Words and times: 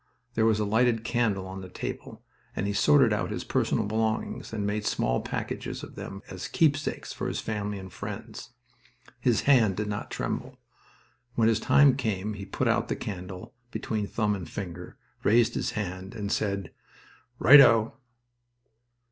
There 0.33 0.47
was 0.47 0.59
a 0.59 0.65
lighted 0.65 1.03
candle 1.03 1.45
on 1.45 1.61
the 1.61 1.69
table, 1.69 2.23
and 2.55 2.65
he 2.65 2.73
sorted 2.73 3.13
out 3.13 3.29
his 3.29 3.43
personal 3.43 3.85
belongings 3.85 4.51
and 4.51 4.65
made 4.65 4.83
small 4.83 5.21
packages 5.21 5.83
of 5.83 5.93
them 5.93 6.23
as 6.27 6.47
keepsakes 6.47 7.13
for 7.13 7.27
his 7.27 7.39
family 7.39 7.77
and 7.77 7.93
friends. 7.93 8.49
His 9.19 9.41
hand 9.41 9.77
did 9.77 9.85
not 9.87 10.09
tremble. 10.09 10.57
When 11.35 11.47
his 11.47 11.59
time 11.59 11.95
came 11.97 12.33
he 12.33 12.45
put 12.47 12.67
out 12.67 12.87
the 12.87 12.95
candle, 12.95 13.53
between 13.69 14.07
thumb 14.07 14.33
and 14.33 14.49
finger, 14.49 14.97
raised 15.23 15.53
his 15.53 15.69
hand, 15.77 16.15
and 16.15 16.31
said, 16.31 16.71
"Right 17.37 17.61
O!" 17.61 17.93